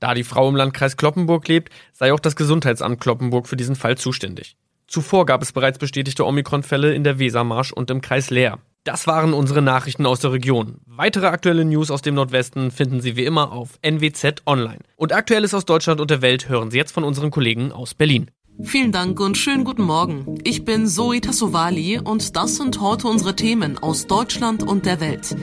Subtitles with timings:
[0.00, 3.96] Da die Frau im Landkreis Kloppenburg lebt, sei auch das Gesundheitsamt Kloppenburg für diesen Fall
[3.96, 4.56] zuständig.
[4.86, 8.58] Zuvor gab es bereits bestätigte Omikron-Fälle in der Wesermarsch und im Kreis Leer.
[8.84, 10.76] Das waren unsere Nachrichten aus der Region.
[10.84, 14.80] Weitere aktuelle News aus dem Nordwesten finden Sie wie immer auf NWZ Online.
[14.96, 18.30] Und Aktuelles aus Deutschland und der Welt hören Sie jetzt von unseren Kollegen aus Berlin.
[18.62, 20.38] Vielen Dank und schönen guten Morgen.
[20.44, 25.34] Ich bin Zoe Tassovali und das sind heute unsere Themen aus Deutschland und der Welt.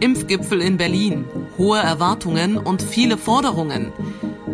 [0.00, 1.24] Impfgipfel in Berlin,
[1.58, 3.92] hohe Erwartungen und viele Forderungen.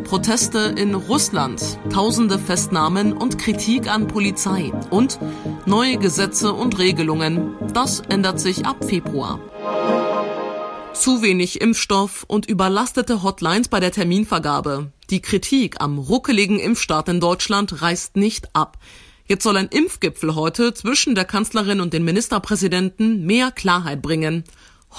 [0.04, 5.18] Proteste in Russland, tausende Festnahmen und Kritik an Polizei und
[5.64, 7.54] neue Gesetze und Regelungen.
[7.72, 9.40] Das ändert sich ab Februar.
[10.92, 14.92] Zu wenig Impfstoff und überlastete Hotlines bei der Terminvergabe.
[15.10, 18.78] Die Kritik am ruckeligen Impfstart in Deutschland reißt nicht ab.
[19.26, 24.44] Jetzt soll ein Impfgipfel heute zwischen der Kanzlerin und den Ministerpräsidenten mehr Klarheit bringen.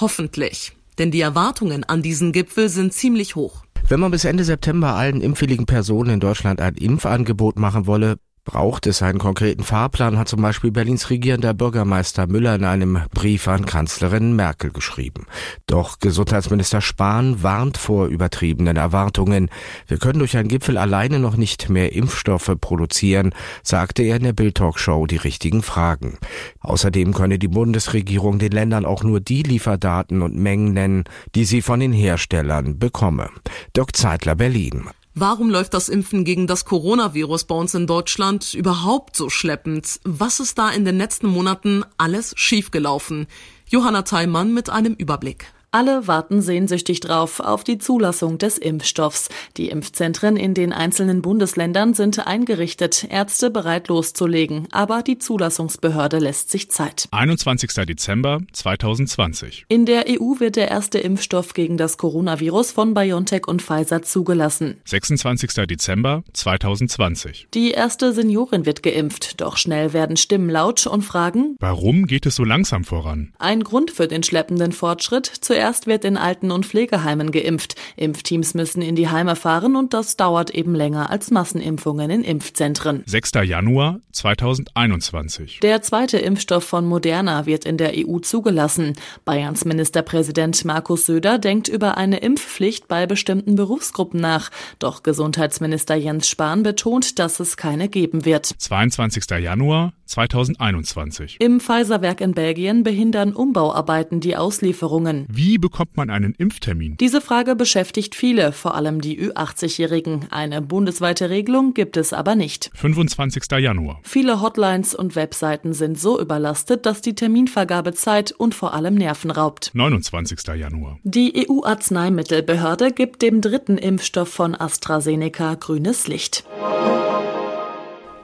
[0.00, 0.72] Hoffentlich.
[0.98, 3.64] Denn die Erwartungen an diesen Gipfel sind ziemlich hoch.
[3.88, 8.86] Wenn man bis Ende September allen impfwilligen Personen in Deutschland ein Impfangebot machen wolle, braucht
[8.86, 13.64] es einen konkreten Fahrplan, hat zum Beispiel Berlins regierender Bürgermeister Müller in einem Brief an
[13.64, 15.26] Kanzlerin Merkel geschrieben.
[15.66, 19.50] Doch Gesundheitsminister Spahn warnt vor übertriebenen Erwartungen.
[19.86, 24.32] Wir können durch einen Gipfel alleine noch nicht mehr Impfstoffe produzieren, sagte er in der
[24.34, 26.18] Bild-Talkshow die richtigen Fragen.
[26.60, 31.62] Außerdem könne die Bundesregierung den Ländern auch nur die Lieferdaten und Mengen nennen, die sie
[31.62, 33.30] von den Herstellern bekomme.
[33.74, 34.84] Dirk Zeitler Berlin.
[35.16, 40.00] Warum läuft das Impfen gegen das Coronavirus bei uns in Deutschland überhaupt so schleppend?
[40.02, 43.28] Was ist da in den letzten Monaten alles schiefgelaufen?
[43.68, 45.46] Johanna Theimann mit einem Überblick.
[45.74, 49.28] Alle warten sehnsüchtig drauf auf die Zulassung des Impfstoffs.
[49.56, 56.52] Die Impfzentren in den einzelnen Bundesländern sind eingerichtet, Ärzte bereit loszulegen, aber die Zulassungsbehörde lässt
[56.52, 57.08] sich Zeit.
[57.10, 57.72] 21.
[57.88, 59.64] Dezember 2020.
[59.66, 64.76] In der EU wird der erste Impfstoff gegen das Coronavirus von BioNTech und Pfizer zugelassen.
[64.84, 65.66] 26.
[65.66, 67.48] Dezember 2020.
[67.52, 72.36] Die erste Seniorin wird geimpft, doch schnell werden Stimmen laut und fragen, warum geht es
[72.36, 73.32] so langsam voran?
[73.40, 77.74] Ein Grund für den schleppenden Fortschritt zuerst Zuerst wird in Alten- und Pflegeheimen geimpft.
[77.96, 83.02] Impfteams müssen in die Heime fahren und das dauert eben länger als Massenimpfungen in Impfzentren.
[83.06, 83.30] 6.
[83.44, 85.60] Januar 2021.
[85.60, 88.92] Der zweite Impfstoff von Moderna wird in der EU zugelassen.
[89.24, 94.50] Bayerns Ministerpräsident Markus Söder denkt über eine Impfpflicht bei bestimmten Berufsgruppen nach.
[94.80, 98.44] Doch Gesundheitsminister Jens Spahn betont, dass es keine geben wird.
[98.44, 99.24] 22.
[99.40, 101.38] Januar 2021.
[101.40, 105.26] Im Pfizer-Werk in Belgien behindern Umbauarbeiten die Auslieferungen.
[105.28, 106.96] Wie bekommt man einen Impftermin?
[106.98, 110.26] Diese Frage beschäftigt viele, vor allem die Ü80-Jährigen.
[110.30, 112.70] Eine bundesweite Regelung gibt es aber nicht.
[112.74, 113.44] 25.
[113.58, 114.00] Januar.
[114.02, 119.30] Viele Hotlines und Webseiten sind so überlastet, dass die Terminvergabe Zeit und vor allem Nerven
[119.30, 119.70] raubt.
[119.74, 120.40] 29.
[120.56, 120.98] Januar.
[121.02, 126.44] Die EU-Arzneimittelbehörde gibt dem dritten Impfstoff von AstraZeneca grünes Licht.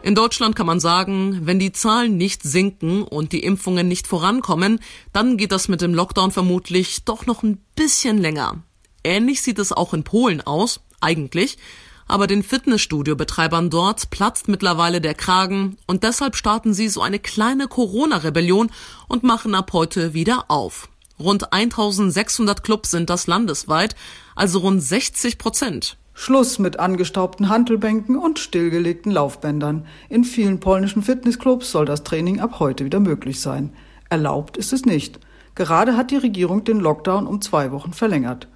[0.02, 4.81] In Deutschland kann man sagen, wenn die Zahlen nicht sinken und die Impfungen nicht vorankommen,
[5.12, 8.62] dann geht das mit dem Lockdown vermutlich doch noch ein bisschen länger.
[9.05, 11.58] Ähnlich sieht es auch in Polen aus, eigentlich,
[12.06, 17.69] aber den Fitnessstudio-Betreibern dort platzt mittlerweile der Kragen und deshalb starten sie so eine kleine
[17.69, 18.70] Corona-Rebellion
[19.06, 20.88] und machen ab heute wieder auf.
[21.19, 23.94] Rund 1600 Clubs sind das landesweit,
[24.35, 25.99] also rund 60 Prozent.
[26.22, 29.87] Schluss mit angestaubten Hantelbänken und stillgelegten Laufbändern.
[30.11, 33.72] In vielen polnischen Fitnessclubs soll das Training ab heute wieder möglich sein.
[34.11, 35.19] Erlaubt ist es nicht.
[35.55, 38.49] Gerade hat die Regierung den Lockdown um zwei Wochen verlängert.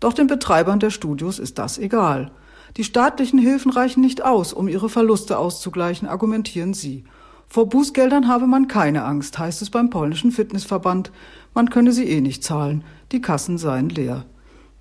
[0.00, 2.30] Doch den Betreibern der Studios ist das egal.
[2.78, 7.04] Die staatlichen Hilfen reichen nicht aus, um ihre Verluste auszugleichen, argumentieren sie.
[7.48, 11.12] Vor Bußgeldern habe man keine Angst, heißt es beim polnischen Fitnessverband.
[11.52, 12.82] Man könne sie eh nicht zahlen.
[13.12, 14.24] Die Kassen seien leer.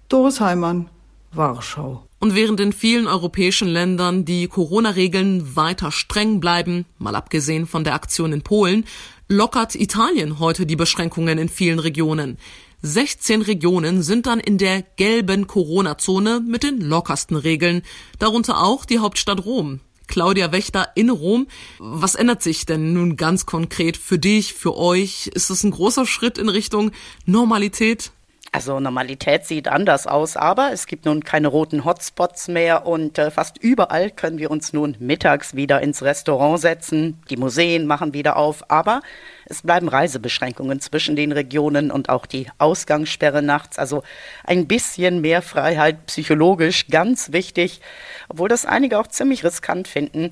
[0.08, 0.90] Doris Heimann,
[1.34, 2.06] Warschau.
[2.20, 7.94] Und während in vielen europäischen Ländern die Corona-Regeln weiter streng bleiben, mal abgesehen von der
[7.94, 8.86] Aktion in Polen,
[9.30, 12.38] lockert Italien heute die Beschränkungen in vielen Regionen.
[12.82, 17.84] 16 Regionen sind dann in der gelben Corona-Zone mit den lockersten Regeln,
[18.20, 19.80] darunter auch die Hauptstadt Rom.
[20.08, 21.48] Claudia Wächter in Rom.
[21.78, 25.28] Was ändert sich denn nun ganz konkret für dich, für euch?
[25.28, 26.92] Ist es ein großer Schritt in Richtung
[27.26, 28.12] Normalität?
[28.52, 33.30] Also Normalität sieht anders aus, aber es gibt nun keine roten Hotspots mehr und äh,
[33.30, 37.22] fast überall können wir uns nun mittags wieder ins Restaurant setzen.
[37.30, 39.02] Die Museen machen wieder auf, aber
[39.46, 43.78] es bleiben Reisebeschränkungen zwischen den Regionen und auch die Ausgangssperre nachts.
[43.78, 44.02] Also
[44.44, 47.82] ein bisschen mehr Freiheit psychologisch ganz wichtig,
[48.30, 50.32] obwohl das einige auch ziemlich riskant finden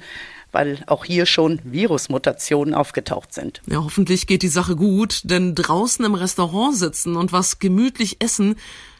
[0.57, 3.61] weil auch hier schon Virusmutationen aufgetaucht sind.
[3.67, 8.55] Ja, hoffentlich geht die Sache gut, denn draußen im Restaurant sitzen und was gemütlich essen,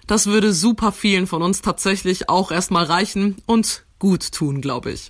[0.06, 5.09] das würde super vielen von uns tatsächlich auch erstmal reichen und gut tun, glaube ich.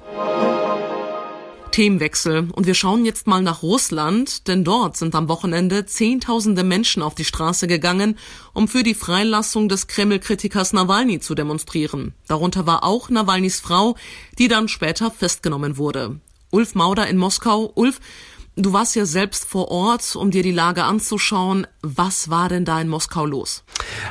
[1.71, 2.47] Themenwechsel.
[2.53, 7.13] Und wir schauen jetzt mal nach Russland, denn dort sind am Wochenende Zehntausende Menschen auf
[7.13, 8.17] die Straße gegangen,
[8.53, 12.13] um für die Freilassung des Kreml-Kritikers Nawalny zu demonstrieren.
[12.29, 13.97] Darunter war auch Nawalnys Frau,
[14.39, 16.21] die dann später festgenommen wurde.
[16.51, 17.71] Ulf Mauder in Moskau.
[17.75, 17.99] Ulf,
[18.59, 21.67] Du warst ja selbst vor Ort, um dir die Lage anzuschauen.
[21.83, 23.63] Was war denn da in Moskau los?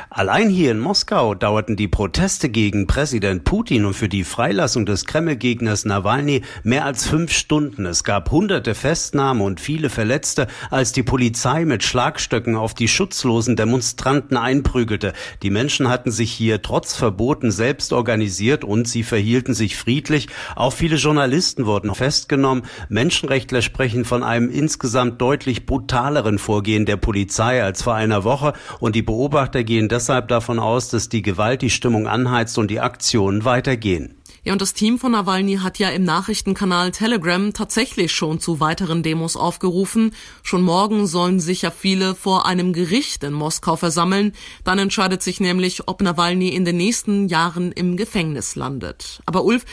[0.09, 5.03] Allein hier in Moskau dauerten die Proteste gegen Präsident Putin und für die Freilassung des
[5.03, 7.85] Kreml-Gegners Nawalny mehr als fünf Stunden.
[7.85, 13.57] Es gab hunderte Festnahmen und viele Verletzte, als die Polizei mit Schlagstöcken auf die schutzlosen
[13.57, 15.11] Demonstranten einprügelte.
[15.43, 20.29] Die Menschen hatten sich hier trotz Verboten selbst organisiert und sie verhielten sich friedlich.
[20.55, 22.63] Auch viele Journalisten wurden festgenommen.
[22.87, 28.53] Menschenrechtler sprechen von einem einem insgesamt deutlich brutaleren Vorgehen der Polizei als vor einer Woche
[28.79, 32.79] und die Beobachter gehen deshalb davon aus, dass die Gewalt die Stimmung anheizt und die
[32.79, 34.13] Aktionen weitergehen.
[34.47, 39.03] Ja, und das Team von Nawalny hat ja im Nachrichtenkanal Telegram tatsächlich schon zu weiteren
[39.03, 40.11] Demos aufgerufen.
[40.41, 44.31] Schon morgen sollen sich ja viele vor einem Gericht in Moskau versammeln.
[44.63, 49.21] Dann entscheidet sich nämlich, ob Nawalny in den nächsten Jahren im Gefängnis landet.
[49.25, 49.65] Aber Ulf,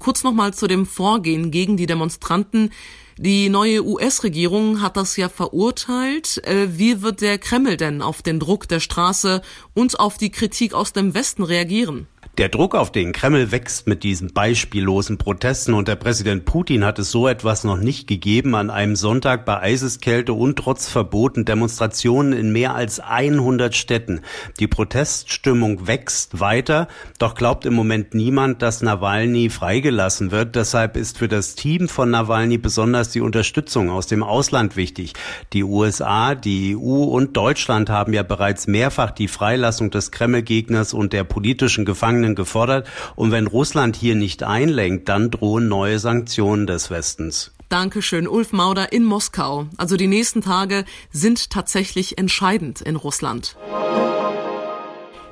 [0.00, 2.72] kurz nochmal zu dem Vorgehen gegen die Demonstranten.
[3.22, 6.42] Die neue US-Regierung hat das ja verurteilt.
[6.46, 9.42] Äh, wie wird der Kreml denn auf den Druck der Straße
[9.74, 12.08] und auf die Kritik aus dem Westen reagieren?
[12.40, 16.98] Der Druck auf den Kreml wächst mit diesen beispiellosen Protesten und der Präsident Putin hat
[16.98, 22.32] es so etwas noch nicht gegeben an einem Sonntag bei Eiseskälte und trotz Verboten Demonstrationen
[22.32, 24.22] in mehr als 100 Städten.
[24.58, 30.56] Die Proteststimmung wächst weiter, doch glaubt im Moment niemand, dass Nawalny freigelassen wird.
[30.56, 35.12] Deshalb ist für das Team von Nawalny besonders die Unterstützung aus dem Ausland wichtig.
[35.52, 41.12] Die USA, die EU und Deutschland haben ja bereits mehrfach die Freilassung des Kreml-Gegners und
[41.12, 42.88] der politischen Gefangenen Gefangenen gefordert.
[43.16, 47.52] Und wenn Russland hier nicht einlenkt, dann drohen neue Sanktionen des Westens.
[47.68, 49.66] Dankeschön, Ulf Mauder in Moskau.
[49.76, 53.56] Also die nächsten Tage sind tatsächlich entscheidend in Russland.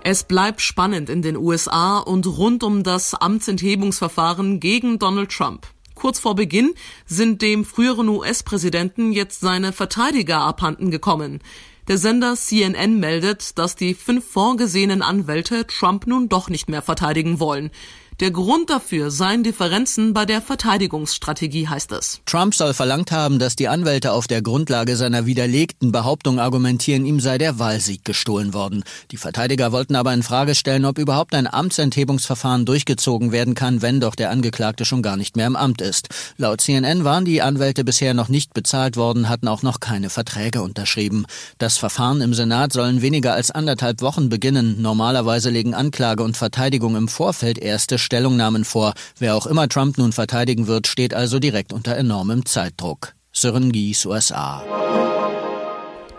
[0.05, 5.67] Es bleibt spannend in den USA und rund um das Amtsenthebungsverfahren gegen Donald Trump.
[5.97, 6.75] Kurz vor Beginn
[7.07, 11.41] sind dem früheren US-Präsidenten jetzt seine Verteidiger abhanden gekommen.
[11.89, 17.41] Der Sender CNN meldet, dass die fünf vorgesehenen Anwälte Trump nun doch nicht mehr verteidigen
[17.41, 17.71] wollen.
[18.21, 22.21] Der Grund dafür seien Differenzen bei der Verteidigungsstrategie, heißt es.
[22.27, 27.21] Trump soll verlangt haben, dass die Anwälte auf der Grundlage seiner widerlegten Behauptung argumentieren, ihm
[27.21, 28.83] sei der Wahlsieg gestohlen worden.
[29.13, 34.01] Die Verteidiger wollten aber in Frage stellen, ob überhaupt ein Amtsenthebungsverfahren durchgezogen werden kann, wenn
[34.01, 36.09] doch der Angeklagte schon gar nicht mehr im Amt ist.
[36.39, 40.63] Laut CNN waren die Anwälte bisher noch nicht bezahlt worden, hatten auch noch keine Verträge
[40.63, 41.25] unterschrieben.
[41.59, 44.83] Das Verfahren im Senat sollen weniger als anderthalb Wochen beginnen.
[44.83, 48.95] Normalerweise legen Anklage und Verteidigung im Vorfeld erste Stellungnahmen vor.
[49.19, 53.13] Wer auch immer Trump nun verteidigen wird, steht also direkt unter enormem Zeitdruck.
[53.33, 54.65] Sören Gies, USA.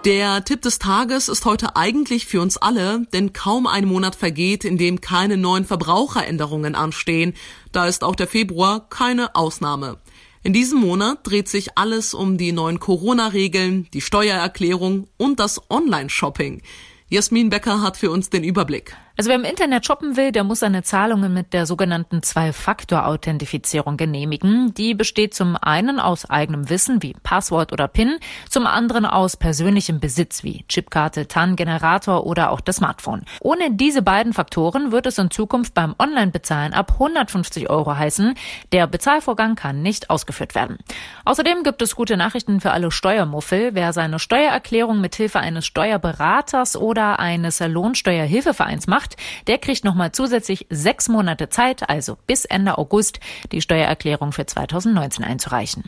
[0.06, 4.66] Der Tipp des Tages ist heute eigentlich für uns alle, denn kaum ein Monat vergeht,
[4.66, 7.34] in dem keine neuen Verbraucheränderungen anstehen.
[7.72, 9.98] Da ist auch der Februar keine Ausnahme.
[10.44, 16.62] In diesem Monat dreht sich alles um die neuen Corona-Regeln, die Steuererklärung und das Online-Shopping.
[17.10, 18.96] Jasmin Becker hat für uns den Überblick.
[19.20, 24.74] Also wer im Internet shoppen will, der muss seine Zahlungen mit der sogenannten Zwei-Faktor-Authentifizierung genehmigen.
[24.76, 28.18] Die besteht zum einen aus eigenem Wissen wie Passwort oder PIN,
[28.50, 33.26] zum anderen aus persönlichem Besitz wie Chipkarte, TAN-Generator oder auch das Smartphone.
[33.42, 38.36] Ohne diese beiden Faktoren wird es in Zukunft beim Online-Bezahlen ab 150 Euro heißen.
[38.72, 40.78] Der Bezahlvorgang kann nicht ausgeführt werden.
[41.26, 43.76] Außerdem gibt es gute Nachrichten für alle Steuermuffel.
[43.76, 50.12] Wer seine Steuererklärung mit Hilfe eines Steuerberaters oder eines Lohnsteuerhilfevereins macht, macht, der kriegt nochmal
[50.12, 53.20] zusätzlich sechs Monate Zeit, also bis Ende August,
[53.52, 55.84] die Steuererklärung für 2019 einzureichen.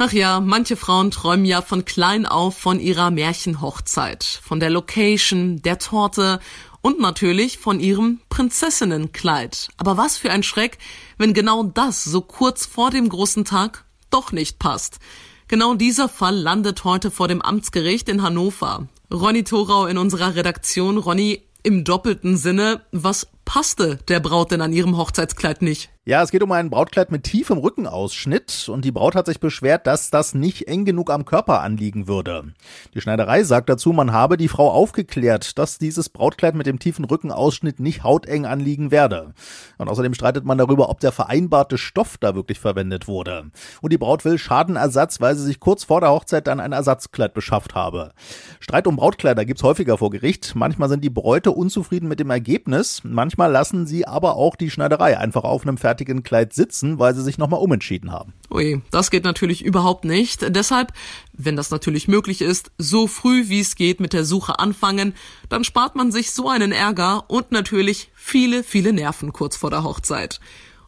[0.00, 5.60] Ach ja, manche Frauen träumen ja von klein auf von ihrer Märchenhochzeit, von der Location,
[5.62, 6.38] der Torte
[6.82, 9.68] und natürlich von ihrem Prinzessinnenkleid.
[9.76, 10.78] Aber was für ein Schreck,
[11.16, 15.00] wenn genau das so kurz vor dem großen Tag doch nicht passt.
[15.48, 18.86] Genau dieser Fall landet heute vor dem Amtsgericht in Hannover.
[19.12, 20.98] Ronny Thorau in unserer Redaktion.
[20.98, 25.90] Ronny, im doppelten Sinne, was passte der Braut denn an ihrem Hochzeitskleid nicht?
[26.08, 29.86] Ja, es geht um ein Brautkleid mit tiefem Rückenausschnitt und die Braut hat sich beschwert,
[29.86, 32.54] dass das nicht eng genug am Körper anliegen würde.
[32.94, 37.04] Die Schneiderei sagt dazu, man habe die Frau aufgeklärt, dass dieses Brautkleid mit dem tiefen
[37.04, 39.34] Rückenausschnitt nicht hauteng anliegen werde.
[39.76, 43.50] Und außerdem streitet man darüber, ob der vereinbarte Stoff da wirklich verwendet wurde.
[43.82, 47.34] Und die Braut will Schadenersatz, weil sie sich kurz vor der Hochzeit dann ein Ersatzkleid
[47.34, 48.12] beschafft habe.
[48.60, 50.54] Streit um Brautkleider gibt's häufiger vor Gericht.
[50.54, 55.18] Manchmal sind die Bräute unzufrieden mit dem Ergebnis, manchmal lassen sie aber auch die Schneiderei
[55.18, 58.32] einfach auf einem fertigen fertigen Kleid sitzen, weil sie sich nochmal umentschieden haben.
[58.50, 60.54] Ui, das geht natürlich überhaupt nicht.
[60.54, 60.92] Deshalb,
[61.32, 65.14] wenn das natürlich möglich ist, so früh wie es geht mit der Suche anfangen,
[65.48, 69.82] dann spart man sich so einen Ärger und natürlich viele, viele Nerven kurz vor der
[69.82, 70.40] Hochzeit.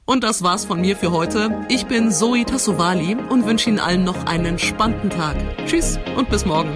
[0.05, 1.67] Und das war's von mir für heute.
[1.69, 5.37] Ich bin Zoe Tassovali und wünsche Ihnen allen noch einen spannenden Tag.
[5.67, 6.71] Tschüss und bis morgen.